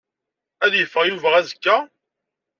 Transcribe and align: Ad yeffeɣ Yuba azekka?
Ad 0.65 0.73
yeffeɣ 0.75 1.03
Yuba 1.05 1.29
azekka? 1.39 1.77